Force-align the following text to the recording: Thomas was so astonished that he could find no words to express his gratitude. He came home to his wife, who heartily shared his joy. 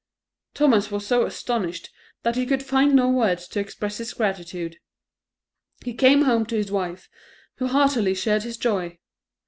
Thomas 0.55 0.89
was 0.89 1.05
so 1.05 1.27
astonished 1.27 1.91
that 2.23 2.35
he 2.35 2.47
could 2.47 2.63
find 2.63 2.95
no 2.95 3.07
words 3.07 3.47
to 3.49 3.59
express 3.59 3.99
his 3.99 4.15
gratitude. 4.15 4.79
He 5.85 5.93
came 5.93 6.23
home 6.23 6.43
to 6.47 6.55
his 6.55 6.71
wife, 6.71 7.07
who 7.57 7.67
heartily 7.67 8.15
shared 8.15 8.41
his 8.41 8.57
joy. 8.57 8.97